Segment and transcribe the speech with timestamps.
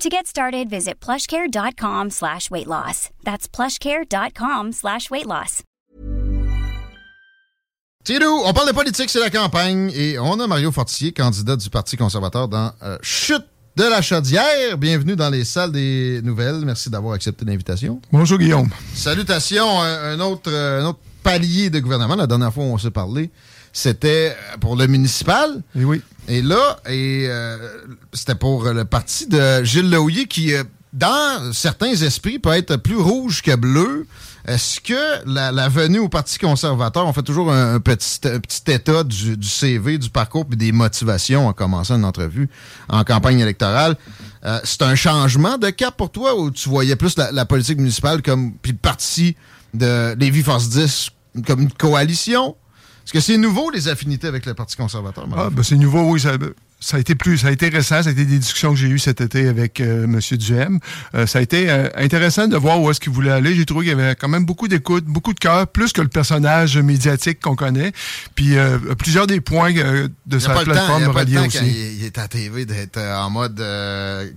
[0.00, 3.08] To get started, visit plushcare.com slash weight loss.
[3.24, 5.62] That's plushcare.com slash weight loss.
[8.04, 11.70] Tidou, on parle de politique, c'est la campagne, et on a Mario Fortier, candidat du
[11.70, 14.76] Parti conservateur dans euh, Chute de la Chaudière.
[14.76, 16.60] Bienvenue dans les salles des nouvelles.
[16.66, 18.00] Merci d'avoir accepté l'invitation.
[18.12, 18.68] Bonjour Guillaume.
[18.94, 22.16] Salutations, un, un autre, un autre palier de gouvernement.
[22.16, 23.30] La dernière fois où on s'est parlé,
[23.76, 25.62] c'était pour le municipal.
[25.78, 26.00] Et oui.
[26.28, 27.58] Et là, et, euh,
[28.14, 32.96] c'était pour le parti de Gilles Lehouillier qui, euh, dans certains esprits, peut être plus
[32.96, 34.06] rouge que bleu.
[34.46, 34.94] Est-ce que
[35.26, 39.04] la, la, venue au Parti conservateur, on fait toujours un, un, petit, un petit, état
[39.04, 42.48] du, du, CV, du parcours puis des motivations en commençant une entrevue
[42.88, 43.96] en campagne électorale.
[44.46, 47.78] Euh, c'est un changement de cap pour toi ou tu voyais plus la, la politique
[47.78, 49.36] municipale comme puis le parti
[49.74, 51.10] de Lévis Force 10
[51.44, 52.56] comme une coalition?
[53.06, 55.28] Est-ce que c'est nouveau, les affinités avec le Parti conservateur?
[55.36, 56.18] Ah, ben c'est nouveau, oui.
[56.18, 56.32] Ça,
[56.78, 58.88] ça a été plus, ça a été récent, ça a été des discussions que j'ai
[58.88, 60.20] eues cet été avec euh, M.
[60.32, 60.78] Duhem.
[61.14, 63.54] Euh, ça a été euh, intéressant de voir où est-ce qu'il voulait aller.
[63.54, 66.08] J'ai trouvé qu'il y avait quand même beaucoup d'écoute, beaucoup de cœur, plus que le
[66.08, 67.92] personnage médiatique qu'on connaît.
[68.34, 71.58] Puis euh, plusieurs des points euh, de sa plateforme temps, reliés aussi.
[71.64, 73.56] Il, il, est à TV d'être en mode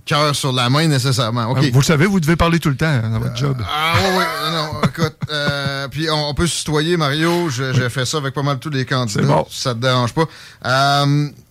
[0.06, 1.50] cœur sur la main nécessairement.
[1.50, 1.70] Okay.
[1.70, 3.62] Vous le savez, vous devez parler tout le temps hein, dans votre job.
[3.70, 5.16] Ah oui, oui, non, non écoute.
[5.90, 7.50] puis on, on, peut se tutoyer, Mario.
[7.50, 7.90] J'ai oui.
[7.90, 9.22] fait ça avec pas mal tous les candidats.
[9.22, 9.46] Bon.
[9.50, 10.24] Ça te dérange pas.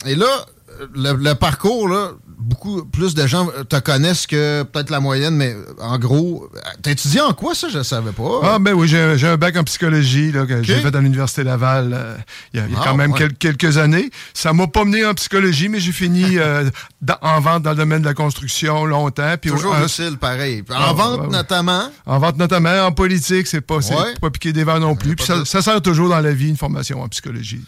[0.06, 0.46] et là,
[0.96, 5.56] le, le, parcours, là, beaucoup plus de gens te connaissent que peut-être la moyenne, mais
[5.80, 6.50] en gros,
[6.82, 7.68] t'as étudié en quoi ça?
[7.70, 8.40] Je savais pas.
[8.44, 10.64] Ah, ben oui, j'ai un bac en psychologie là, que okay.
[10.64, 12.16] j'ai fait à l'Université Laval euh,
[12.54, 13.18] il y a, a ah, quand même ouais.
[13.18, 14.10] quel, quelques années.
[14.34, 16.70] Ça m'a pas mené en psychologie, mais j'ai fini euh,
[17.02, 19.36] dans, en vente dans le domaine de la construction longtemps.
[19.42, 20.64] Puis Toujours utile, pareil.
[20.70, 21.90] En ah, vente ouais, notamment?
[22.06, 23.80] En vente notamment, en politique, c'est pas,
[24.22, 25.16] pas piquer des verres non plus.
[25.16, 27.62] Puis ça, ça sert toujours dans la vie, une formation en psychologie.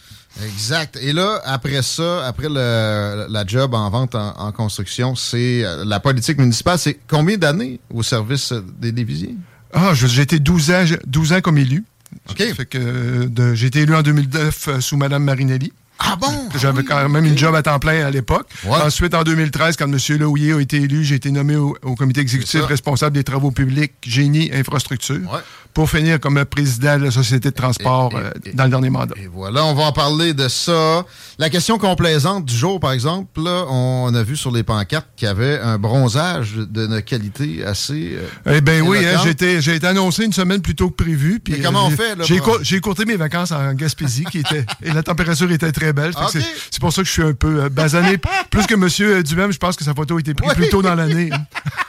[0.46, 0.98] Exact.
[1.02, 6.00] Et là, après ça, après le, la job en vente en, en construction, c'est la
[6.00, 6.80] politique municipale.
[6.80, 9.36] C'est combien d'années au service des divisions?
[9.74, 11.84] Ah, j'ai été 12 ans, 12 ans comme élu.
[12.30, 12.44] OK.
[12.54, 15.72] Fait que j'ai été élu en 2009 sous Mme Marinelli.
[16.04, 16.50] Ah bon?
[16.60, 18.48] J'avais quand même une job à temps plein à l'époque.
[18.66, 18.82] Ouais.
[18.82, 19.98] Ensuite, en 2013, quand M.
[20.18, 23.94] Lehouillier a été élu, j'ai été nommé au, au comité exécutif responsable des travaux publics,
[24.04, 25.32] génie, infrastructure.
[25.32, 25.40] Ouais
[25.74, 28.90] pour finir comme président de la Société de transport et, et, euh, dans le dernier
[28.90, 29.16] mandat.
[29.18, 31.06] Et voilà, on va en parler de ça.
[31.38, 35.28] La question complaisante du jour, par exemple, là, on a vu sur les pancartes qu'il
[35.28, 38.18] y avait un bronzage de qualité assez.
[38.48, 41.40] Euh, eh bien oui, hein, j'ai été, été, annoncé une semaine plus tôt que prévu.
[41.40, 42.18] Puis, Mais comment on fait?
[42.62, 46.14] J'ai écourté mes vacances en Gaspésie qui était, et la température était très belle.
[46.16, 46.42] Okay.
[46.72, 48.18] C'est pour ça que je suis un peu euh, basané.
[48.52, 49.24] plus que M.
[49.24, 50.56] Dumem, je pense que sa photo a été prise oui.
[50.56, 51.30] plus tôt dans l'année.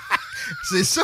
[0.70, 1.02] C'est ça.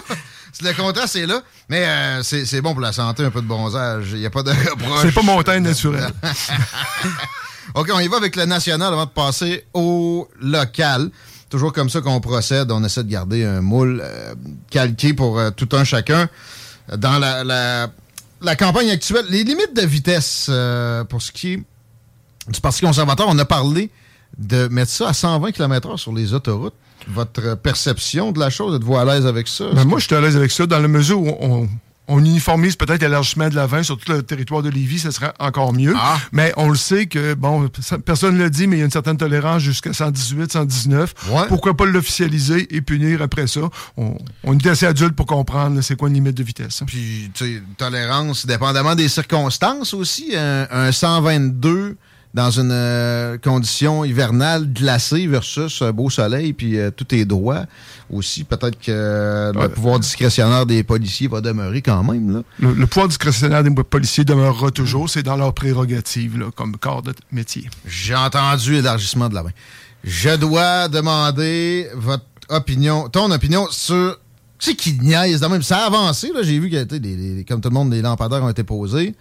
[0.60, 4.08] Le contraste est là, mais euh, c'est bon pour la santé, un peu de bronzage.
[4.12, 5.02] Il n'y a pas de reproche.
[5.02, 6.10] C'est pas montagne naturelle.
[7.74, 11.10] OK, on y va avec le national avant de passer au local.
[11.50, 12.70] Toujours comme ça qu'on procède.
[12.70, 14.34] On essaie de garder un moule euh,
[14.70, 16.28] calqué pour euh, tout un chacun.
[16.96, 17.88] Dans la, la,
[18.40, 21.62] la, campagne actuelle, les limites de vitesse euh, pour ce qui est
[22.48, 23.90] du Parti conservateur, on a parlé
[24.36, 26.74] de mettre ça à 120 km/h sur les autoroutes
[27.06, 28.76] votre perception de la chose?
[28.76, 29.64] Êtes-vous à l'aise avec ça?
[29.72, 31.68] Ben moi, je suis à l'aise avec ça, dans la mesure où on,
[32.08, 35.32] on uniformise peut-être l'élargissement de la 20 sur tout le territoire de Lévis, ce serait
[35.38, 35.94] encore mieux.
[35.96, 36.18] Ah.
[36.32, 37.68] Mais on le sait que, bon,
[38.04, 41.14] personne ne le dit, mais il y a une certaine tolérance jusqu'à 118, 119.
[41.30, 41.42] Ouais.
[41.48, 43.60] Pourquoi pas l'officialiser et punir après ça?
[43.96, 46.82] On, on, est assez adulte pour comprendre c'est quoi une limite de vitesse.
[46.82, 46.86] Hein.
[46.86, 50.34] Puis, tu sais, tolérance, dépendamment des circonstances aussi.
[50.34, 51.96] Un, un 122
[52.34, 57.64] dans une euh, condition hivernale glacée versus un beau soleil, puis euh, tout est droit
[58.10, 58.44] aussi.
[58.44, 62.32] Peut-être que euh, le pouvoir discrétionnaire des policiers va demeurer quand même.
[62.32, 62.42] Là.
[62.58, 65.08] Le, le pouvoir discrétionnaire des policiers demeurera toujours.
[65.08, 67.68] C'est dans leur prérogative là, comme corps de métier.
[67.86, 69.52] J'ai entendu élargissement de la main.
[70.04, 74.18] Je dois demander votre opinion, ton opinion sur
[74.58, 75.62] C'est qui niaise même.
[75.62, 76.42] Ça a avancé, là.
[76.42, 79.14] J'ai vu que, des, comme tout le monde, les lampadaires ont été posés.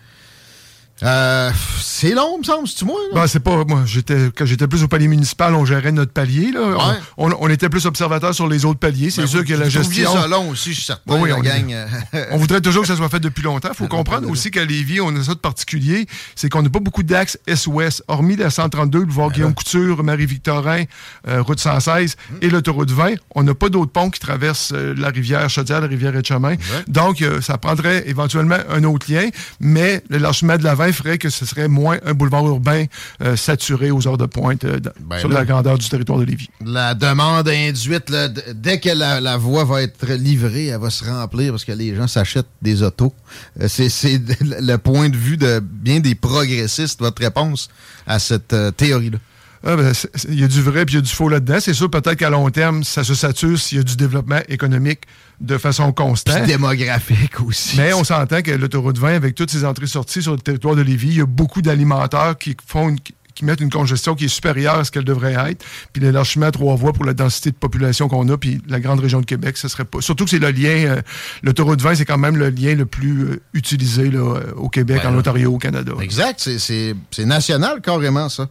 [1.03, 2.99] Euh, c'est long, me semble, c'est-tu moi?
[3.13, 3.63] Ben, c'est pas.
[3.65, 6.51] Moi, j'étais, quand j'étais plus au palier municipal, on gérait notre palier.
[6.51, 6.97] Là.
[7.17, 9.11] On, était plus observateur sur les autres paliers.
[9.11, 10.11] C'est ben, sûr que la gestion.
[10.11, 11.13] ça long aussi, je suis certain.
[11.13, 11.87] on, euh,
[12.31, 13.69] on voudrait toujours que ça soit fait depuis longtemps.
[13.71, 16.07] Il faut comprendre aussi qu'à Lévis, on a ça de particulier.
[16.35, 20.83] C'est qu'on n'a pas beaucoup d'axes S-Ouest, hormis la 132, le ben Guillaume Couture, Marie-Victorin,
[21.27, 22.35] euh, route 116 hmm.
[22.41, 23.13] et l'autoroute 20.
[23.35, 26.55] On n'a pas d'autres ponts qui traversent la rivière Chaudière, la rivière Etchemin.
[26.87, 29.29] Donc, ça prendrait éventuellement un autre lien,
[29.59, 32.85] mais le lâchement de la 20 ferait que ce serait moins un boulevard urbain
[33.21, 36.49] euh, saturé aux heures de pointe euh, ben sur la grandeur du territoire de Lévis.
[36.65, 38.11] La demande induite,
[38.55, 42.07] dès que la, voie va être livrée, elle va se remplir parce que les gens
[42.07, 43.13] s'achètent des autos.
[43.61, 43.89] Euh, c'est
[44.41, 47.69] le point de vue de bien des progressistes, votre réponse
[48.05, 49.17] à cette théorie-là.
[49.63, 49.91] Ah, ben,
[50.29, 51.57] il y a du vrai et il y a du faux là-dedans.
[51.59, 55.01] C'est sûr, peut-être qu'à long terme, ça se sature s'il y a du développement économique
[55.41, 56.37] de façon constante.
[56.37, 57.77] Puis démographique aussi.
[57.77, 61.09] Mais on s'entend que l'autoroute 20, avec toutes ces entrées-sorties sur le territoire de Lévis,
[61.09, 62.99] il y a beaucoup d'alimentaires qui font une,
[63.37, 65.63] qui mettent une congestion qui est supérieure à ce qu'elle devrait être.
[65.93, 68.99] Puis l'élargissement à trois voies pour la densité de population qu'on a, puis la grande
[68.99, 70.01] région de Québec, ce serait pas.
[70.01, 71.01] Surtout que c'est le lien, euh,
[71.43, 75.01] l'autoroute 20, c'est quand même le lien le plus euh, utilisé là, euh, au Québec,
[75.03, 75.91] ben en Ontario, au Canada.
[76.01, 78.47] Exact, c'est national carrément ça.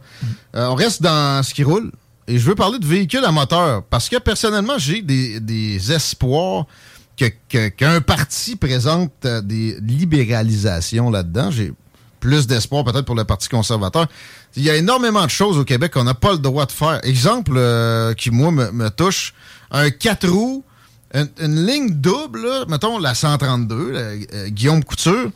[0.53, 1.91] on reste dans ce qui roule.
[2.29, 6.65] Et je veux parler de véhicules à moteur parce que personnellement, j'ai des, espoirs
[7.17, 9.11] qu'un que, parti présente
[9.43, 11.51] des libéralisations là-dedans.
[11.51, 11.73] J'ai
[12.19, 14.07] plus d'espoir peut-être pour le Parti conservateur.
[14.57, 16.99] Il y a énormément de choses au Québec qu'on n'a pas le droit de faire.
[17.03, 19.35] Exemple euh, qui, moi, me, touche,
[19.69, 20.63] un 4 roues,
[21.13, 25.29] une, ligne double, mettons la 132, euh, Guillaume Couture,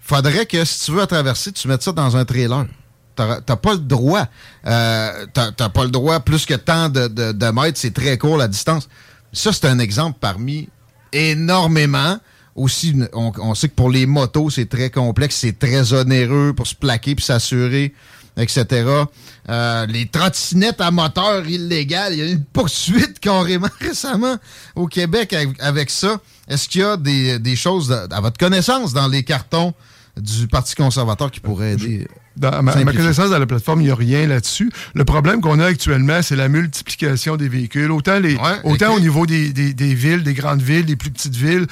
[0.00, 2.66] faudrait que si tu veux la traverser, tu mettes ça dans un trailer.
[3.14, 4.26] T'as pas le droit.
[4.66, 8.48] Euh, T'as pas le droit plus que tant de, de mètres, c'est très court la
[8.48, 8.88] distance.
[9.34, 10.70] Ça, c'est un exemple parmi
[11.12, 12.18] énormément
[12.54, 16.74] aussi, on, sait que pour les motos, c'est très complexe, c'est très onéreux pour se
[16.74, 17.94] plaquer puis s'assurer,
[18.36, 19.04] etc.
[19.48, 24.36] Euh, les trottinettes à moteur illégal, il y a une poursuite carrément récemment
[24.74, 26.20] au Québec avec, ça.
[26.48, 29.74] Est-ce qu'il y a des, choses à votre connaissance dans les cartons
[30.16, 32.08] du Parti conservateur qui pourraient aider?
[32.40, 34.72] Dans ma, connaissance, dans la plateforme, il n'y a rien là-dessus.
[34.94, 37.90] Le problème qu'on a actuellement, c'est la multiplication des véhicules.
[37.90, 41.66] Autant, les, autant au niveau des, villes, des grandes villes, des plus petites villes,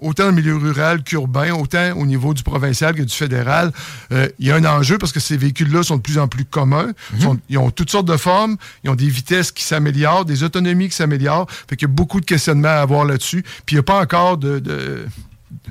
[0.00, 3.72] autant au milieu rural qu'urbain, autant au niveau du provincial que du fédéral.
[4.12, 6.44] Euh, il y a un enjeu parce que ces véhicules-là sont de plus en plus
[6.44, 6.92] communs.
[7.14, 7.38] Mhm.
[7.48, 8.56] ils ont toutes sortes de formes.
[8.84, 11.48] Ils ont des vitesses qui s'améliorent, des autonomies qui s'améliorent.
[11.68, 13.42] Fait qu'il y a beaucoup de questionnements à avoir là-dessus.
[13.66, 14.62] Puis il n'y a pas encore de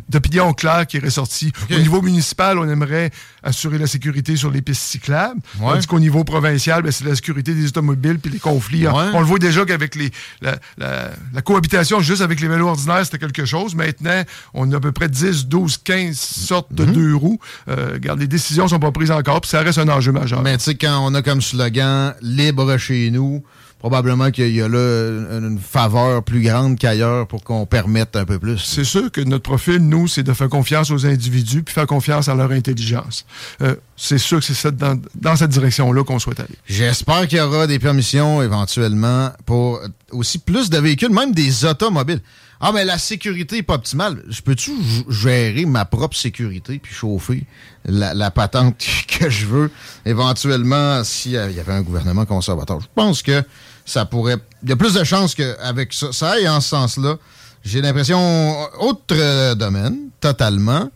[0.10, 1.52] d'opinion claire qui est ressorti.
[1.72, 3.12] Au niveau municipal, on aimerait
[3.44, 5.40] assurer la sécurité sur les pistes cyclables.
[5.60, 5.74] Ouais.
[5.74, 8.88] Tandis qu'au niveau provincial, ben, c'est la sécurité des automobiles puis les conflits.
[8.88, 13.46] On le voit déjà qu'avec les, la, cohabitation juste avec les vélos ordinaires, c'était quelque
[13.46, 13.76] chose.
[13.76, 16.94] Maintenant, on a à peu près 10, 12, 15 sortes de mhm.
[16.94, 17.40] deux roues.
[17.70, 20.42] Euh, regarde, les décisions ne sont pas prises encore, puis ça reste un enjeu majeur.
[20.42, 23.44] Mais tu sais, quand on a comme slogan «libre chez nous»,
[23.80, 28.40] probablement qu'il y a là une faveur plus grande qu'ailleurs pour qu'on permette un peu
[28.40, 28.58] plus.
[28.58, 32.28] C'est sûr que notre profil, nous, c'est de faire confiance aux individus puis faire confiance
[32.28, 33.26] à leur intelligence.
[33.62, 36.56] Euh, c'est sûr que c'est dans, dans, cette direction-là qu'on souhaite aller.
[36.66, 39.80] J'espère qu'il y aura des permissions éventuellement pour
[40.12, 42.22] aussi plus de véhicules, même des automobiles.
[42.60, 44.24] Ah, mais la sécurité n'est pas optimale.
[44.30, 44.72] Je peux-tu
[45.10, 47.46] gérer ma propre sécurité puis chauffer
[47.86, 49.72] la, patente que je veux?
[50.06, 52.82] Éventuellement s'il y avait un gouvernement conservateur?
[52.82, 53.44] Je pense que
[53.86, 54.38] ça pourrait.
[54.64, 57.18] Il y a plus de chances qu'avec ça, ça aille en ce sens-là.
[57.64, 58.56] J'ai l'impression.
[58.80, 60.90] Autre domaine, totalement.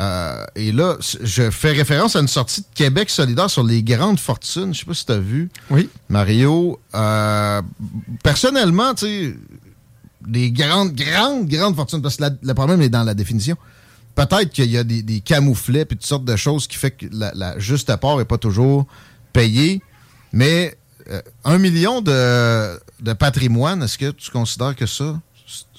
[0.00, 4.20] Euh, et là, je fais référence à une sortie de Québec solidaire sur les grandes
[4.20, 4.72] fortunes.
[4.72, 5.50] Je sais pas si tu as vu.
[5.70, 5.88] Oui.
[6.08, 6.80] Mario.
[6.94, 7.62] Euh,
[8.22, 9.34] personnellement, tu sais
[10.26, 13.56] des grandes, grandes, grandes fortunes, parce que le problème est dans la définition.
[14.14, 17.58] Peut-être qu'il y a des, camouflets puis toutes sortes de choses qui fait que la,
[17.58, 18.86] juste part n'est pas toujours
[19.32, 19.80] payée,
[20.32, 20.76] mais
[21.10, 25.20] euh, un million de, de patrimoine, est-ce que tu considères que ça,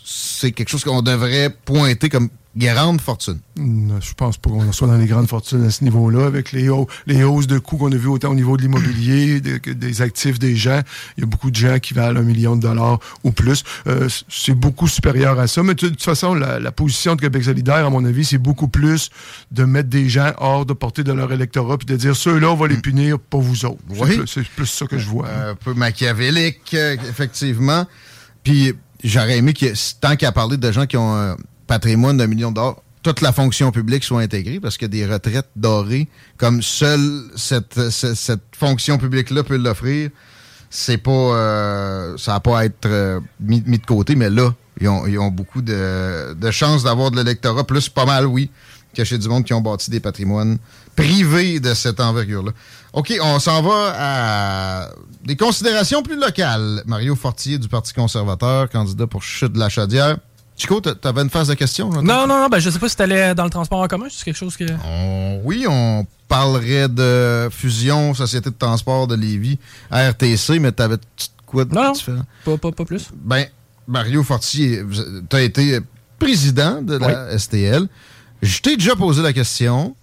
[0.05, 3.39] c'est quelque chose qu'on devrait pointer comme grande fortune.
[3.57, 6.69] Je pense pas qu'on soit dans les grandes fortunes à ce niveau-là, avec les,
[7.05, 10.55] les hausses de coûts qu'on a vues autant au niveau de l'immobilier, des actifs des
[10.55, 10.81] gens.
[11.17, 13.63] Il y a beaucoup de gens qui valent un million de dollars ou plus.
[13.87, 15.61] Euh, c'est beaucoup supérieur à ça.
[15.63, 19.09] Mais de toute façon, la, position de Québec solidaire, à mon avis, c'est beaucoup plus
[19.51, 22.55] de mettre des gens hors de portée de leur électorat puis de dire ceux-là, on
[22.55, 22.81] va les mm.
[22.81, 23.79] punir, pas vous autres.
[24.25, 25.27] C'est plus, ça que je vois.
[25.29, 27.85] Un peu machiavélique, euh, effectivement.
[28.43, 29.65] Puis j'aurais aimé que,
[29.99, 31.35] tant qu'à parler de gens qui ont
[31.69, 36.09] patrimoine d'un million d'or, toute la fonction publique soit intégrée parce que des retraites dorées,
[36.37, 40.09] comme seule cette, cette, fonction publique-là peut l'offrir,
[40.69, 41.11] c'est pas.
[41.11, 46.33] Euh, ça va pas être euh, mis, de côté, mais là, ils ont, beaucoup de,
[46.33, 48.49] de chances d'avoir de l'électorat, plus pas mal, oui,
[48.95, 50.57] que chez du monde qui ont bâti des patrimoines
[50.95, 52.51] privés de cette envergure-là.
[52.93, 54.89] OK, on s'en va à
[55.23, 56.81] des considérations plus locales.
[56.85, 60.17] Mario Fortier du Parti conservateur, candidat pour Chute de la Chaudière.
[60.59, 61.89] Chico, t'avais une phase de question?
[61.89, 64.25] Non, non, non, ben, je sais pas si t'allais dans le transport en commun, c'est
[64.25, 64.65] quelque chose que...
[65.43, 69.57] oui, on parlerait de fusion Société de transport de Lévis
[69.89, 70.97] RTC, mais t'avais
[71.45, 72.23] quoi de non, différent?
[72.43, 73.07] Pas, pas, pas, plus.
[73.13, 73.45] Ben,
[73.87, 74.83] Mario Fortier,
[75.29, 75.79] t'as été
[76.19, 77.87] président de la STL.
[78.41, 79.95] Je t'ai déjà posé la question.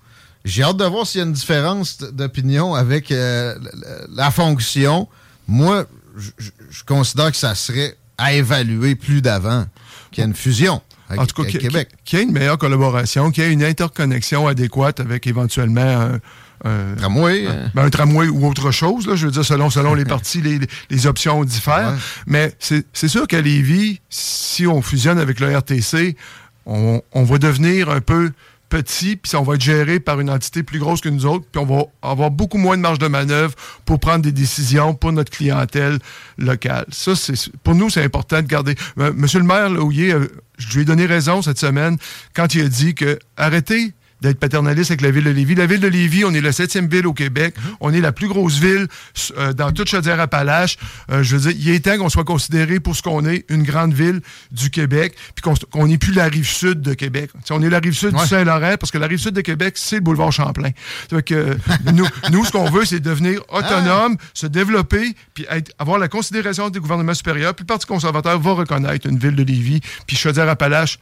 [0.47, 3.55] J'ai hâte de voir s'il y a une différence d'opinion avec euh,
[4.15, 5.07] la, fonction.
[5.47, 5.85] Moi,
[6.17, 9.67] je considère que ça serait à évaluer plus d'avant
[10.17, 10.81] qu'il y a une fusion.
[11.09, 11.49] Avec, en tout cas.
[11.49, 16.11] Qu'il y ait une meilleure collaboration, qu'il y ait une interconnexion adéquate avec éventuellement
[16.65, 17.47] un, tramway.
[17.75, 20.59] Ben, un, tramway ou autre chose, là, je veux dire, selon, selon les parties, les,
[20.89, 21.95] les, options diffèrent.
[22.27, 26.17] Mais c'est sûr qu'à Lévis, si on fusionne avec le RTC,
[26.65, 28.33] on, on va devenir un peu
[28.69, 31.61] petit, puis on va être géré par une entité plus grosse que nous autres, puis
[31.61, 33.55] on va avoir beaucoup moins de marge de manœuvre
[33.85, 35.99] pour prendre des décisions pour notre clientèle
[36.39, 36.87] locale.
[36.91, 38.75] Ça, c'est pour nous, c'est important de garder.
[38.97, 41.97] Monsieur le maire Louillet, euh, je lui ai donné raison cette semaine
[42.35, 45.55] quand il a dit que arrêtez d'être paternaliste avec la ville de Lévis.
[45.55, 47.55] La ville de Lévis, on est la septième ville au Québec.
[47.81, 48.87] On est la plus grosse ville
[49.37, 50.79] euh, dans toute Chaudière-Appalaches.
[51.11, 53.63] Euh, je veux dire, il est temps qu'on soit considéré pour ce qu'on est, une
[53.63, 54.21] grande ville
[54.51, 57.31] du Québec, puis qu'on n'est plus la rive sud de Québec.
[57.51, 59.97] on est la rive sud du Saint-Laurent, parce que la rive sud de Québec, c'est
[59.97, 60.71] le boulevard Champlain.
[61.11, 61.55] que, euh,
[61.93, 65.47] nous, nous, ce qu'on veut, c'est devenir autonome, se développer, puis
[65.79, 67.55] avoir la considération des gouvernements supérieurs.
[67.55, 70.99] Puis le Parti conservateur va reconnaître une ville de Lévis, puis Chaudière-Appalaches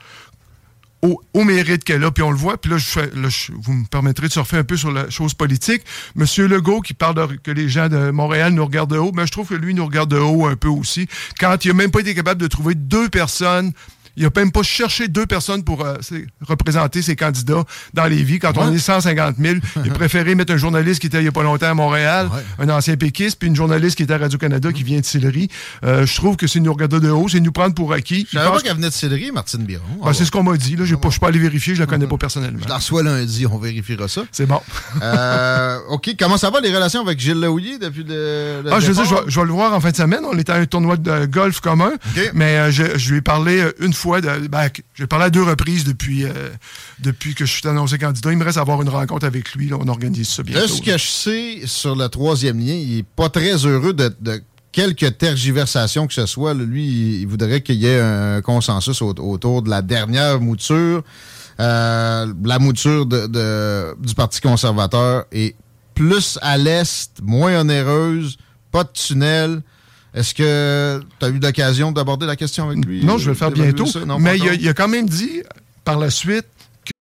[1.05, 2.57] au, mérite qu'elle a, puis on le voit.
[2.57, 5.83] Puis là, je, vous me permettrez de surfer un peu sur la chose politique.
[6.15, 9.33] Monsieur Legault, qui parle que les gens de Montréal nous regardent de haut, mais je
[9.33, 11.07] trouve que lui nous regarde de haut un peu aussi.
[11.39, 13.73] Quand il n'a même pas été capable de trouver deux personnes
[14.17, 15.97] il n'a même pas cherché deux personnes pour euh,
[16.41, 18.39] représenter ses candidats dans les vies.
[18.39, 21.33] Quand on est 150 000, il préférait mettre un journaliste qui était il n'y a
[21.33, 22.29] pas longtemps à Montréal,
[22.59, 25.49] un ancien péquiste, puis une journaliste qui était à Radio-Canada qui vient de Sillery.
[25.85, 28.27] Euh, je trouve que c'est nous regarder de haut, c'est nous prendre pour acquis.
[28.31, 29.83] Je savais pas qu'elle venait de Sillery, Martine Biron.
[30.05, 30.77] Ben, c'est ce qu'on m'a dit.
[30.77, 30.85] Là.
[30.85, 32.61] Je ne suis pas allé vérifier, je la connais pas personnellement.
[32.63, 34.23] Je la reçois lundi, on vérifiera ça.
[34.31, 34.61] C'est bon.
[35.03, 38.95] euh, OK, comment ça va les relations avec Gilles Laouillet depuis le, ah, je, veux
[38.95, 40.21] dire, je, vais, le voir en fin de semaine.
[40.25, 41.93] On était à un tournoi de golf commun,
[42.33, 45.85] mais euh, je, je lui ai parlé une fois ben, j'ai parlé à deux reprises
[45.85, 46.51] depuis, euh,
[47.01, 48.33] depuis que je suis annoncé candidat.
[48.33, 49.73] Il me reste à avoir une rencontre avec lui.
[49.73, 50.69] on organise ça bientôt.
[50.69, 54.13] ce que je sais sur le troisième lien, il n'est pas très heureux de,
[54.73, 56.55] quelques tergiversations que ce soit.
[56.55, 61.03] Lui, il voudrait qu'il y ait un consensus autour de la dernière mouture.
[61.61, 65.55] Euh, la mouture du Parti conservateur est
[65.95, 68.37] plus à l'est, moins onéreuse,
[68.73, 69.63] pas de tunnel.
[70.15, 73.05] Est-ce que tu as eu l'occasion d'aborder la question avec lui?
[73.05, 73.85] Non, je vais le faire bientôt.
[74.21, 75.43] mais il a, il a, quand même dit
[75.85, 76.47] par la suite
[76.85, 76.93] que...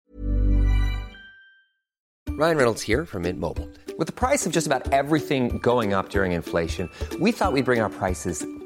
[2.36, 3.68] Ryan Reynolds here from Mint Mobile.
[3.96, 6.88] With the price of just about everything going up during inflation,
[7.20, 8.44] we thought we'd bring our prices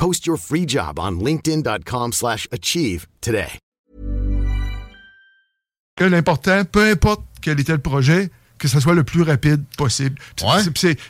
[0.00, 3.58] Post your free job on linkedin.com/achieve today.
[6.00, 10.18] L'important, peu importe quel était le projet, que ce soit le plus rapide possible.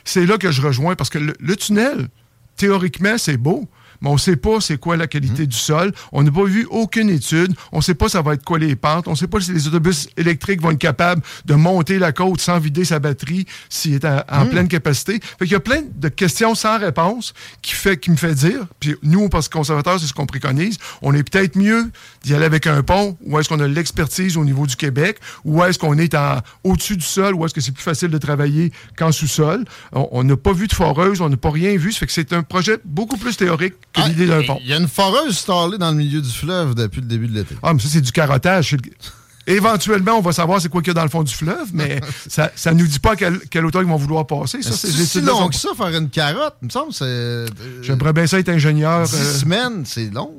[0.03, 2.09] C'est là que je rejoins parce que le tunnel,
[2.57, 3.69] théoriquement, c'est beau
[4.01, 5.91] mais on ne sait pas c'est quoi la qualité du sol.
[6.11, 7.53] On n'a pas vu aucune étude.
[7.71, 9.07] On ne sait pas ça va être quoi les pentes.
[9.07, 12.41] On ne sait pas si les autobus électriques vont être capables de monter la côte
[12.41, 15.19] sans vider sa batterie s'il est en, pleine capacité.
[15.39, 18.65] Fait qu'il y a plein de questions sans réponse qui, fait, qui me fait dire,
[18.79, 21.91] puis nous, parce que conservateurs, c'est ce qu'on préconise, on est peut-être mieux
[22.23, 25.63] d'y aller avec un pont, ou est-ce qu'on a l'expertise au niveau du Québec, ou
[25.63, 26.15] est-ce qu'on est,
[26.63, 29.65] au-dessus du sol, ou est-ce que c'est plus facile de travailler qu'en sous-sol.
[29.91, 31.91] On n'a pas vu de foreuse, on n'a pas rien vu.
[31.91, 35.29] Ça fait que c'est un projet beaucoup plus théorique ah, il y a une foreuse
[35.29, 37.55] installée dans le milieu du fleuve depuis le début de l'été.
[37.61, 38.77] Ah, mais ça, c'est du carottage.
[39.47, 41.99] Éventuellement, on va savoir c'est quoi qu'il y a dans le fond du fleuve, mais
[42.27, 44.61] ça ne nous dit pas quel, quel auteur ils vont vouloir passer.
[44.61, 46.93] Ça, c'est si long que ça, faire une carotte, il me semble.
[46.93, 47.45] c'est...
[47.81, 49.03] J'aimerais bien ça être ingénieur.
[49.03, 50.31] 10 euh, semaines, c'est long.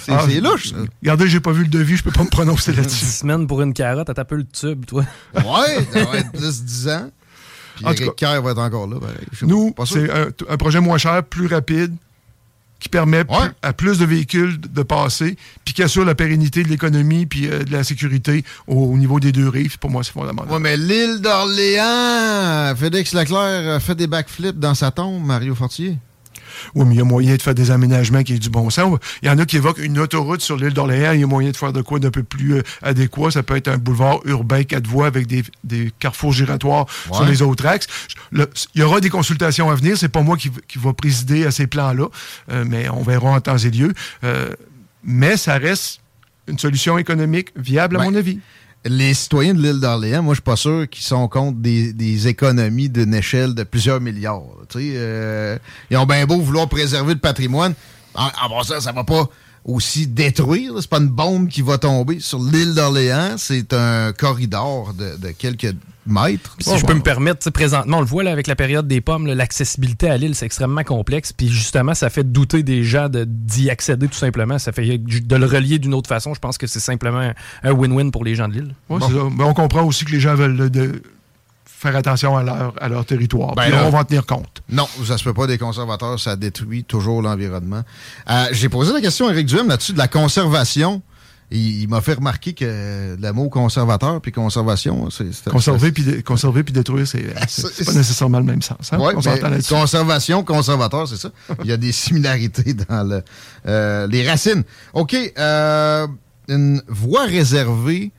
[0.00, 0.70] C'est ah, louche.
[0.70, 0.76] Ça.
[1.02, 3.04] Regardez, j'ai pas vu le devis, je peux pas me prononcer là-dessus.
[3.04, 5.04] 10 semaines pour une carotte, t'as peu le tube, toi.
[5.34, 7.10] ouais, ça va être plus 10 ans.
[7.76, 8.96] Puis Eric Kerr va être encore là.
[9.42, 11.94] Nous, c'est un, un, projet moins cher, plus rapide,
[12.78, 13.24] qui permet
[13.62, 17.64] à plus de véhicules de passer, puis qui assure la pérennité de l'économie puis euh,
[17.64, 19.78] de la sécurité au, niveau des deux rives.
[19.78, 20.52] Pour moi, c'est fondamental.
[20.52, 25.96] Oui, mais l'île d'Orléans, Félix Leclerc fait des backflips dans sa tombe, Mario Fortier.
[26.74, 28.98] Oui, mais il y a moyen de faire des aménagements qui aient du bon sens.
[29.22, 31.12] Il y en a qui évoquent une autoroute sur l'île d'Orléans.
[31.12, 33.30] Il y a moyen de faire de quoi d'un peu plus euh, adéquat.
[33.30, 35.44] Ça peut être un boulevard urbain quatre voies avec des,
[35.98, 37.86] carrefours giratoires sur les autres axes.
[38.32, 39.96] il y aura des consultations à venir.
[39.96, 42.06] C'est pas moi qui, qui va présider à ces plans-là,
[42.50, 43.92] euh, mais on verra en temps et lieu.
[44.24, 44.50] Euh,
[45.04, 46.00] mais ça reste
[46.48, 48.40] une solution économique viable, à mon avis
[48.88, 52.88] les citoyens de l'île d'Orléans, moi, je suis pas sûr qu'ils sont contre des, économies
[52.88, 54.42] d'une échelle de plusieurs milliards.
[54.76, 55.58] Euh,
[55.90, 57.74] ils ont bien beau vouloir préserver le patrimoine.
[58.14, 59.28] En, en ça, ça va pas
[59.66, 60.72] aussi détruire.
[60.80, 63.34] C'est pas une bombe qui va tomber sur l'île d'Orléans.
[63.36, 65.74] C'est un corridor de, de quelques
[66.06, 66.56] mètres.
[66.60, 69.26] Si je peux me permettre, présentement, on le voit là, avec la période des pommes,
[69.26, 71.32] l'accessibilité à l'île, c'est extrêmement complexe.
[71.32, 74.58] Puis justement, ça fait douter des gens d'y accéder tout simplement.
[74.58, 76.32] Ça fait de le relier d'une autre façon.
[76.32, 77.32] Je pense que c'est simplement
[77.62, 78.74] un win-win pour les gens de l'île.
[78.88, 81.02] Mais on comprend aussi que les gens veulent de,
[81.76, 83.54] faire attention à leur, à leur territoire.
[83.54, 84.62] Ben on va en tenir compte.
[84.70, 87.82] Non, ça se peut pas des conservateurs, ça détruit toujours l'environnement.
[88.30, 91.02] Euh, j'ai posé la question à Eric Duhem là-dessus de la conservation
[91.50, 95.48] il, m'a fait remarquer que le mot conservateur puis conservation, c'est.
[95.48, 97.22] Conserver puis, conserver puis détruire, c'est,
[97.84, 98.92] pas nécessairement le même sens.
[98.92, 98.98] Hein?
[99.68, 101.30] conservation, conservateur, c'est ça.
[101.62, 103.22] Il y a des similarités dans le,
[103.66, 104.64] euh, les racines.
[104.92, 105.14] OK.
[105.38, 106.06] Euh,
[106.48, 108.12] une voie réservée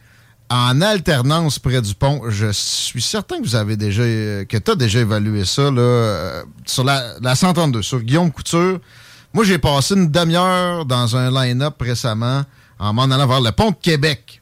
[0.50, 2.22] en alternance près du pont.
[2.30, 6.44] Je suis certain que vous avez déjà que tu as déjà évalué ça là, euh,
[6.66, 8.80] sur la, la 132, sur Guillaume Couture.
[9.34, 12.44] Moi, j'ai passé une demi-heure dans un line-up récemment
[12.80, 14.42] en m'en allant vers le pont de Québec.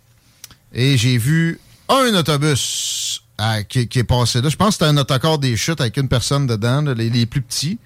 [0.74, 1.60] Et j'ai vu
[1.90, 3.22] un autobus
[3.70, 4.50] qui, est passé là.
[4.50, 7.79] Je pense que c'était un autocar des chutes avec une personne dedans, les, plus petits.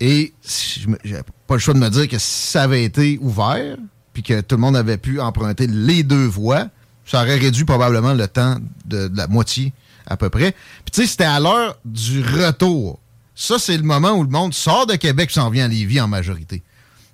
[0.00, 0.32] Et
[1.04, 3.76] j'ai pas le choix de me dire que ça avait été ouvert,
[4.12, 6.68] puis que tout le monde avait pu emprunter les deux voies,
[7.08, 9.72] ça aurait réduit probablement le temps de, la moitié
[10.06, 10.52] à peu près.
[10.84, 12.98] Puis tu sais, c'était à l'heure du retour.
[13.34, 16.00] Ça, c'est le moment où le monde sort de Québec et s'en vient à Lévis
[16.00, 16.56] en majorité.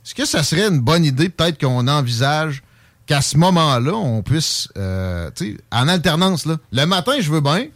[0.05, 2.63] Est-ce que ça serait une bonne idée, peut-être qu'on envisage
[3.07, 7.41] qu'à ce moment-là, on puisse, euh, tu sais, en alternance, là, le matin, je veux
[7.41, 7.69] bien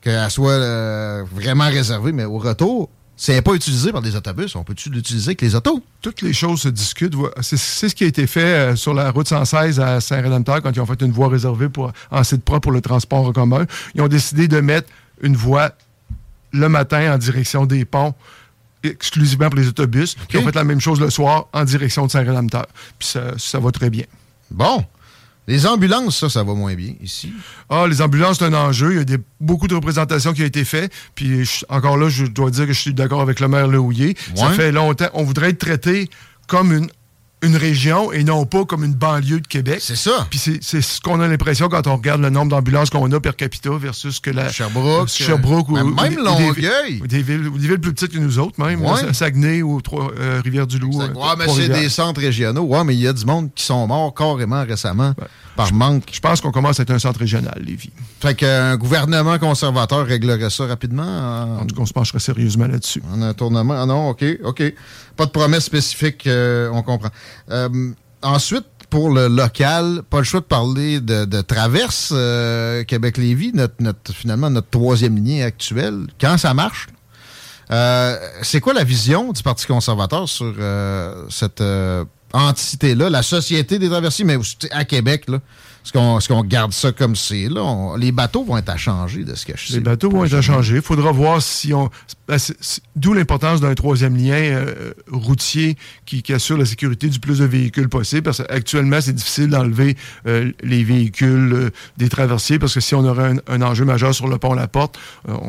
[0.00, 2.88] qu'elle soit euh, vraiment réservée, mais au retour,
[3.28, 5.82] n'est pas utilisée par des autobus, on peut-tu l'utiliser avec les autos?
[6.02, 7.14] Toutes les choses se discutent.
[7.40, 10.80] C'est ce qui a été fait euh, sur la route 116 à Saint-Rédempteur quand ils
[10.80, 13.66] ont fait une voie réservée pour, en site propre pour le transport en commun.
[13.94, 14.88] Ils ont décidé de mettre
[15.22, 15.72] une voie
[16.52, 18.14] le matin en direction des ponts
[18.82, 20.16] exclusivement pour les autobus.
[20.28, 22.66] Puis on fait la même chose le soir en direction de Saint-Rédempteur.
[22.98, 24.04] Puis ça, va très bien.
[24.50, 24.84] Bon.
[25.46, 27.32] Les ambulances, ça, ça va moins bien ici.
[27.70, 28.92] Ah, les ambulances, c'est un enjeu.
[28.92, 30.92] Il y a des, beaucoup de représentations qui ont été faites.
[31.14, 34.16] Puis encore là, je dois dire que je suis d'accord avec le maire Lehouillier.
[34.34, 35.08] Ça fait longtemps.
[35.14, 36.10] On voudrait être traité
[36.48, 36.88] comme une
[37.42, 39.78] une région et non pas comme une banlieue de Québec.
[39.80, 40.26] C'est ça.
[40.30, 43.34] Puis c'est ce qu'on a l'impression quand on regarde le nombre d'ambulances qu'on a per
[43.36, 48.12] capita versus que la Sherbrooke, Sherbrooke ou, même Longueuil, des, villes, des, villes, plus petites
[48.12, 51.02] que nous autres même, Saguenay ou euh, Rivière-du-Loup.
[51.02, 52.62] Euh, ouais, mais c'est des centres régionaux.
[52.62, 55.14] Ouais, mais il y a du monde qui sont morts carrément récemment
[55.56, 56.04] par manque.
[56.12, 57.90] Je pense qu'on commence à être un centre régional, Lévis.
[58.20, 61.02] Fait qu'un gouvernement conservateur réglerait ça rapidement.
[61.02, 63.02] En, en tout cas, on se pencherait sérieusement là-dessus.
[63.12, 63.74] En un tournement?
[63.76, 64.62] Ah non, OK, OK.
[65.16, 67.10] Pas de promesse spécifique, euh, on comprend.
[67.50, 67.92] Euh,
[68.22, 74.50] ensuite, pour le local, pas le choix de parler de, Traverse euh, Québec-Lévis, notre, finalement
[74.50, 76.06] notre troisième ligne actuelle.
[76.20, 76.88] Quand ça marche,
[78.42, 80.54] c'est quoi la vision du Parti conservateur sur
[81.30, 81.60] cette
[82.36, 84.36] entité-là, la Société des traversiers, mais
[84.70, 85.40] à Québec, là?
[85.94, 87.48] Est-ce qu'on garde ça comme c'est?
[87.48, 89.74] Là, les bateaux vont être à changer de ce que je sais.
[89.74, 90.76] Les bateaux vont être à changer.
[90.76, 91.90] Il faudra voir si on.
[92.28, 92.38] Ben,
[92.96, 97.88] d'où l'importance d'un troisième lien euh, routier qui, assure la sécurité du plus de véhicules
[97.88, 98.22] possible.
[98.22, 99.96] Parce qu'actuellement, c'est difficile d'enlever
[100.26, 104.26] euh, les véhicules euh, des traversiers parce que si on aurait un, enjeu majeur sur
[104.26, 104.98] le pont La Porte,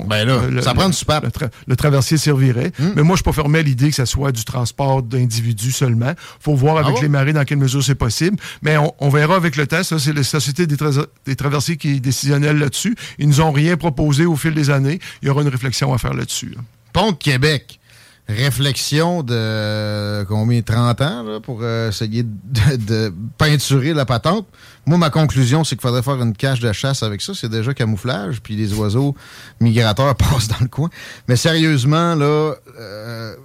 [0.08, 1.22] ben là, ça prend du super.
[1.68, 2.72] Le, traversier servirait.
[2.78, 2.92] Hmm.
[2.96, 6.12] Mais moi, je suis pas fermé à l'idée que ça soit du transport d'individus seulement.
[6.12, 8.38] Il faut voir avec ah les marées dans quelle mesure c'est possible.
[8.62, 9.84] Mais on, on, verra avec le temps.
[9.84, 10.78] Ça, c'est le Société des,
[11.26, 12.96] des traversiers qui est décisionnelle là-dessus.
[13.20, 15.00] Ils nous ont rien proposé au fil des années.
[15.22, 16.56] Il y aura une réflexion à faire là-dessus.
[16.94, 17.80] Pont de Québec.
[18.28, 24.48] réflexion de combien 30 ans pour euh, essayer de, de, peinturer la patente.
[24.86, 27.34] Moi, ma conclusion, c'est qu'il faudrait faire une cache de chasse avec ça.
[27.34, 29.16] C'est déjà camouflage, puis les oiseaux
[29.60, 30.90] migrateurs passent dans le coin.
[31.28, 33.36] Mais sérieusement, là, euh,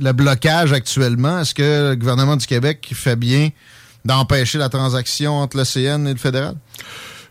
[0.00, 3.50] le blocage actuellement, est-ce que le gouvernement du Québec fait bien
[4.06, 6.56] d'empêcher la transaction entre l'OCN et le fédéral?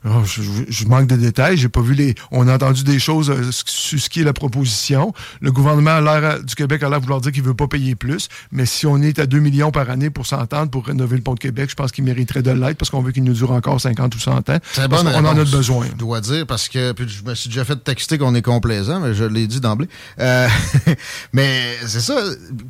[0.08, 1.58] Oh, je, je, manque de détails.
[1.58, 2.14] J'ai pas vu les.
[2.30, 5.14] On a entendu des choses euh, sur ce qui est la proposition.
[5.42, 7.96] Le gouvernement a l'air euh, du Québec a l'air vouloir dire qu'il veut pas payer
[7.96, 8.30] plus.
[8.52, 11.34] Mais si on est à 2 millions par année pour s'entendre pour rénover le pont
[11.34, 13.82] de Québec, je pense qu'il mériterait de l'être parce qu'on veut qu'il nous dure encore
[13.82, 14.60] 50 ou 100 ans.
[14.74, 15.88] C'est bon, on en a besoin.
[15.88, 19.00] Je dois dire parce que puis je me suis déjà fait texter qu'on est complaisant,
[19.00, 19.90] mais je l'ai dit d'emblée.
[20.20, 20.48] Euh,
[21.34, 22.16] mais c'est ça.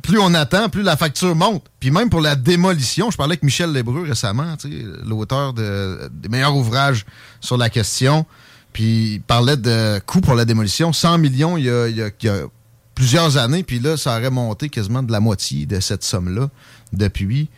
[0.02, 1.64] Plus on attend, plus la facture monte.
[1.86, 4.56] Puis même pour la démolition, je parlais avec Michel Lébreux récemment,
[5.04, 7.06] l'auteur de, des meilleurs ouvrages
[7.40, 8.26] sur la question.
[8.72, 10.92] Puis il parlait de coût pour la démolition.
[10.92, 12.10] 100 millions il y a,
[12.96, 13.62] plusieurs années.
[13.62, 16.50] Puis là, ça aurait monté quasiment de la moitié de cette somme-là
[16.92, 17.48] depuis.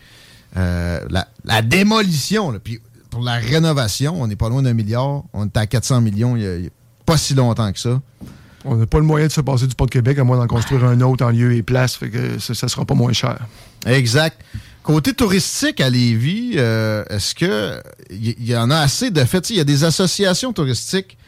[0.58, 2.52] Euh, la, démolition.
[2.62, 5.22] Puis pour la rénovation, on n'est pas loin d'un milliard.
[5.32, 6.70] On est à 400 millions il n'y a,
[7.06, 7.98] pas si longtemps que ça.
[8.64, 10.46] On n'a pas le moyen de se passer du port de Québec à moins d'en
[10.46, 11.94] construire un autre en lieu et place.
[11.94, 13.38] Fait que ça ne sera pas moins cher.
[13.86, 14.40] Exact.
[14.82, 19.50] Côté touristique à Lévis, euh, est-ce que il y, en a assez de fait?
[19.50, 21.18] Il y a des associations touristiques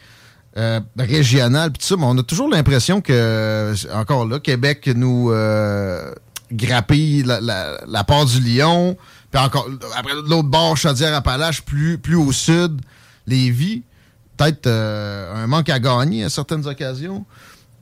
[0.57, 6.11] euh, régionales, tout ça, mais on a toujours l'impression que, encore là, Québec nous euh,
[6.51, 8.97] grappille la, part du Lion,
[9.31, 12.81] puis encore, après l'autre bord, Chaudière-Appalaches, plus, plus au sud,
[13.27, 13.83] Lévis.
[14.41, 17.25] Peut-être un manque à gagner à certaines occasions.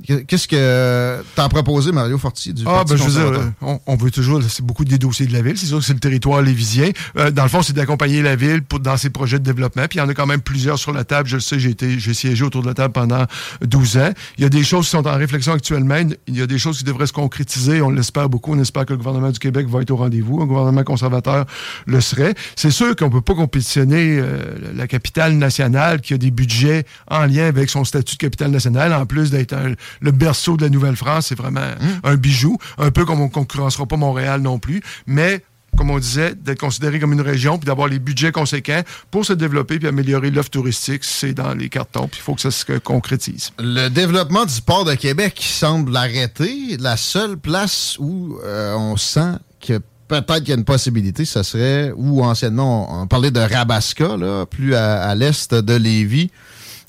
[0.05, 4.41] Qu'est-ce que t'as proposé, Mario Fortier, du Ah, ben, je veux dire, on, veut toujours,
[4.47, 5.57] c'est beaucoup des dossiers de la ville.
[5.57, 6.91] C'est sûr que c'est le territoire lévisien.
[7.17, 9.85] Euh, dans le fond, c'est d'accompagner la ville pour, dans ses projets de développement.
[9.89, 11.27] Puis il y en a quand même plusieurs sur la table.
[11.27, 13.25] Je le sais, j'ai été, j'ai siégé autour de la table pendant
[13.61, 14.11] 12 ans.
[14.37, 15.99] Il y a des choses qui sont en réflexion actuellement.
[16.27, 17.81] Il y a des choses qui devraient se concrétiser.
[17.81, 18.53] On l'espère beaucoup.
[18.53, 20.41] On espère que le gouvernement du Québec va être au rendez-vous.
[20.41, 21.45] Un gouvernement conservateur
[21.85, 22.35] le serait.
[22.55, 27.25] C'est sûr qu'on peut pas compétitionner euh, la capitale nationale qui a des budgets en
[27.25, 30.69] lien avec son statut de capitale nationale, en plus d'être un le berceau de la
[30.69, 31.27] Nouvelle-France.
[31.27, 31.99] C'est vraiment mmh.
[32.03, 32.57] un bijou.
[32.77, 34.81] Un peu comme on ne concurrencera pas Montréal non plus.
[35.07, 35.43] Mais
[35.77, 39.33] comme on disait, d'être considéré comme une région, puis d'avoir les budgets conséquents pour se
[39.33, 42.77] développer puis améliorer l'offre touristique, c'est dans les cartons, puis il faut que ça se
[42.79, 43.51] concrétise.
[43.59, 46.77] Le développement du port de Québec semble arrêter.
[46.79, 51.43] La seule place où euh, on sent que peut-être qu'il y a une possibilité, ce
[51.43, 56.31] serait où anciennement on, parlait de Rabasca, là, plus à l'est de Lévis.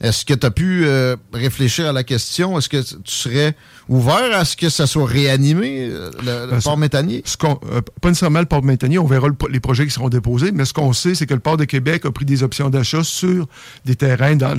[0.01, 2.57] Est-ce que tu as pu euh, réfléchir à la question?
[2.57, 3.55] Est-ce que tu serais
[3.87, 7.23] ouvert à ce que ça soit réanimé, euh, le, ben, port méthanier?
[7.27, 10.65] Ce euh, pas nécessairement le port méthanier, on verra les projets qui seront déposés, mais
[10.65, 13.47] ce qu'on sait, c'est que le port de Québec a pris des options d'achat sur
[13.85, 14.57] des terrains dans,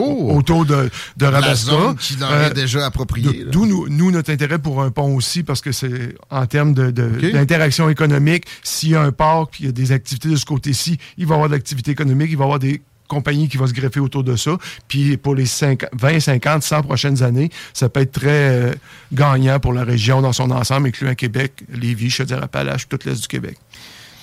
[0.00, 0.66] autour?
[0.66, 3.44] de, de La zone qui leur est déjà appropriée.
[3.50, 7.86] D'où nous, nous, notre intérêt pour un pont aussi, parce que c'est en termes d'interaction
[7.86, 10.98] de, économique, s'il y a un port, qu'il y a des activités de ce côté-ci,
[11.18, 13.66] il va y avoir de l'activité économique, il va y avoir des compagnie qui va
[13.66, 14.56] se greffer autour de ça.
[14.88, 18.72] Puis pour les 20, 50, 100 prochaines années, ça peut être très euh,
[19.12, 23.58] gagnant pour la région dans son ensemble, incluant Québec, Lévis, Chaudière-Appalaches, toute l'Est du Québec.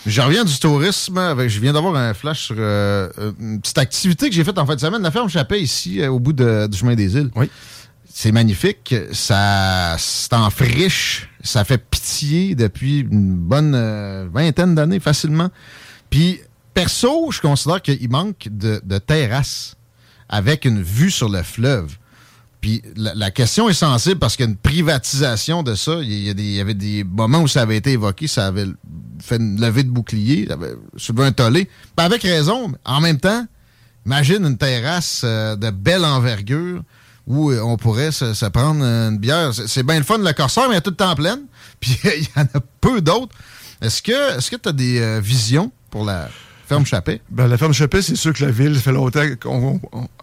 [0.08, 1.20] Je reviens du tourisme.
[1.48, 4.76] je viens d'avoir un flash sur euh, une petite activité que j'ai faite en fin
[4.76, 5.04] de semaine.
[5.04, 7.30] La ferme Chappet, ici, euh, au bout du chemin des îles.
[7.36, 7.50] Oui.
[8.12, 8.96] C'est magnifique.
[9.12, 11.30] Ça, c'est en friche.
[11.44, 15.50] Ça fait pitié depuis une bonne vingtaine d'années, facilement.
[16.10, 16.40] Puis,
[16.80, 19.76] perso, je considère qu'il manque de, terrasses
[20.30, 21.98] avec une vue sur le fleuve.
[22.62, 26.00] Puis la, question est sensible parce qu'il y a une privatisation de ça.
[26.02, 28.68] Il y, avait des moments où ça avait été évoqué, ça avait
[29.22, 31.70] fait une levée de bouclier, ça avait soulevé un tollé.
[31.98, 33.46] Avec raison, en même temps,
[34.06, 36.82] imagine une terrasse euh, de belle envergure
[37.28, 39.52] où euh, on pourrait se, prendre une bière.
[39.54, 41.40] C'est bien le fun, le corsaire, mais il a tout le temps plein.
[41.82, 43.36] Puis il y en a peu d'autres.
[43.82, 46.30] Est-ce que est-ce que tu as des euh, visions pour la
[46.70, 47.22] ferme Chappé?
[47.30, 49.26] Ben, la ferme Chappé, c'est sûr que la ville, ça fait longtemps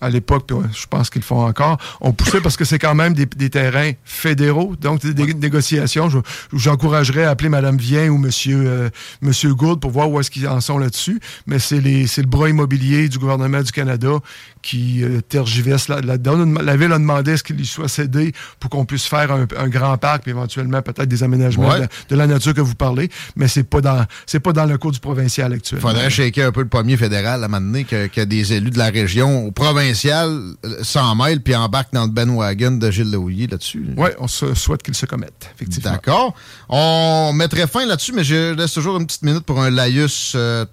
[0.00, 3.14] qu'à l'époque, je pense qu'ils le font encore, on poussait parce que c'est quand même
[3.14, 6.09] des, terrains fédéraux, donc des, négociations.
[6.52, 8.26] J'encouragerais à appeler Mme Vien ou M.
[8.37, 8.90] Monsieur, euh,
[9.22, 13.09] Monsieur Gould pour voir où est-ce qu'ils en sont là-dessus, mais c'est le bras immobilier
[13.09, 14.18] du gouvernement du Canada
[14.62, 16.44] qui euh, tergiverse là-dedans.
[16.61, 19.68] la ville a demandé à ce qu'il lui soit cédé pour qu'on puisse faire un,
[19.68, 21.74] grand parc, puis éventuellement peut-être des aménagements
[22.11, 24.92] de, la nature que vous parlez, mais c'est pas dans c'est pas dans le cours
[24.92, 25.80] du provincial actuel.
[25.80, 26.11] Faudrait
[26.42, 29.46] un peu le premier fédéral à un moment donné que, des élus de la région
[29.46, 30.29] au provincial
[30.64, 33.87] euh, s'en mêlent puis embarquent dans le Ben Wagon de Gilles Lehouillier là-dessus.
[33.96, 35.92] Oui, on se souhaite qu'il se commette, effectivement.
[35.92, 36.35] D'accord.
[36.68, 40.64] On mettrait fin là-dessus, mais je laisse toujours une petite minute pour un laïus euh,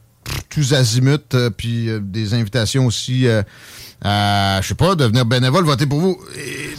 [0.50, 3.28] tous azimuts, euh, puis des invitations aussi
[4.06, 6.20] euh, je sais pas, devenir bénévole, voter pour vous.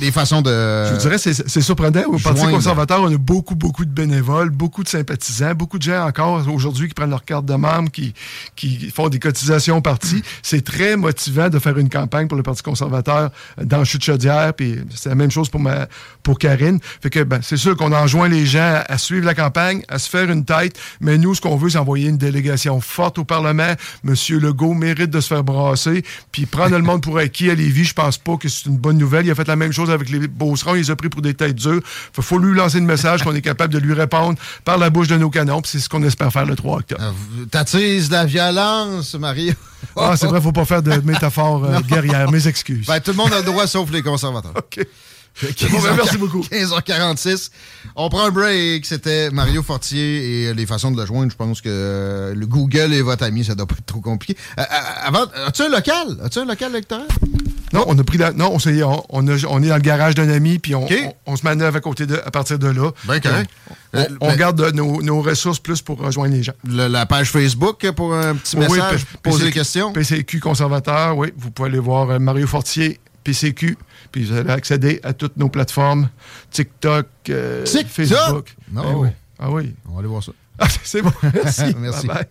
[0.00, 0.50] les façons de.
[0.50, 2.02] Je vous dirais, c'est surprenant.
[2.06, 6.06] Au Parti conservateur, on a beaucoup, beaucoup de bénévoles, beaucoup de sympathisants, beaucoup de gens
[6.06, 8.12] encore aujourd'hui qui prennent leur carte de membre, qui,
[8.56, 10.22] qui font des cotisations au parti.
[10.42, 13.30] C'est très motivant de faire une campagne pour le Parti conservateur
[13.62, 15.86] dans Chute-Chaudière, puis c'est la même chose pour, ma,
[16.22, 16.78] pour Karine.
[17.00, 20.10] Fait que, ben, c'est sûr qu'on enjoint les gens à, suivre la campagne, à se
[20.10, 23.74] faire une tête, mais nous, ce qu'on veut, c'est envoyer une délégation forte au Parlement.
[24.04, 27.84] Monsieur Legault mérite de se faire brasser, puis prendre le monde pour acquis à Lévis,
[27.84, 29.26] je pense pas que c'est une bonne nouvelle.
[29.26, 31.34] Il a fait la même chose avec les Beaucerons, il les a pris pour des
[31.34, 31.80] têtes dures.
[32.16, 35.08] Il faut lui lancer le message qu'on est capable de lui répondre par la bouche
[35.08, 37.02] de nos canons, puis c'est ce qu'on espère faire le 3 octobre.
[37.02, 39.52] Euh, T'attises la violence, Marie.
[39.96, 42.30] ah, c'est vrai, faut pas faire de métaphores euh, guerrières.
[42.30, 42.86] Mes excuses.
[42.86, 44.52] Ben, tout le monde a le droit, sauf les conservateurs.
[44.56, 44.86] OK.
[45.42, 46.40] Ben, merci beaucoup.
[46.42, 47.50] 15h46.
[47.96, 48.86] On prend un break.
[48.86, 51.30] C'était Mario Fortier et les façons de le joindre.
[51.30, 53.44] Je pense que euh, le Google est votre ami.
[53.44, 54.36] Ça doit pas être trop compliqué.
[54.58, 54.64] Euh, euh,
[55.04, 56.18] avant, as-tu un local?
[56.22, 57.06] As-tu un local électoral?
[57.72, 59.26] Non, on a pris la, non, on, est, on, on,
[59.62, 60.86] est dans le garage d'un ami, puis on,
[61.26, 62.92] on, se manœuvre à côté de, à partir de là.
[63.04, 63.50] Ben, correct.
[64.20, 66.52] On, ben- garde nos, nos, ressources plus pour rejoindre les gens.
[66.64, 69.92] la page Facebook pour un petit message, poser des questions?
[69.92, 71.32] PCQ conservateur, oui.
[71.36, 73.76] Vous pouvez aller voir Mario Fortier, PCQ.
[74.14, 76.08] Puis vous allez accéder à toutes nos plateformes
[76.52, 78.54] TikTok, euh, Facebook.
[78.70, 78.82] Non.
[78.82, 79.08] Ben oui.
[79.40, 79.74] Ah oui.
[79.88, 80.30] On va aller voir ça.
[80.60, 81.10] Ah, c'est bon.
[81.34, 81.74] Merci.
[81.76, 82.06] Merci.
[82.06, 82.28] Bye bye.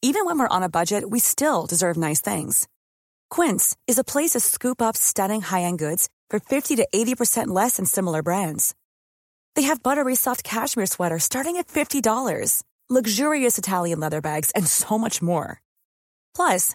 [0.00, 2.66] Even when we're on a budget, we still deserve nice things.
[3.28, 7.76] Quince is a place to scoop up stunning high-end goods for 50 to 80% less
[7.76, 8.74] than similar brands.
[9.56, 14.96] They have buttery soft cashmere sweaters starting at $50, luxurious Italian leather bags, and so
[14.96, 15.60] much more.
[16.34, 16.74] Plus,